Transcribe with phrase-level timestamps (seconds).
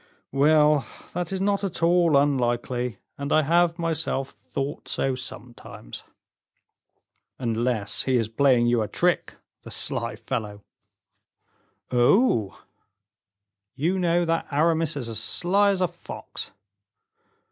[0.31, 6.03] "Well, that is not at all unlikely, and I have myself thought so sometimes."
[7.37, 10.63] "Unless he is playing you a trick, the sly fellow!"
[11.91, 12.63] "Oh!"
[13.75, 16.49] "You know that Aramis is as sly as a fox."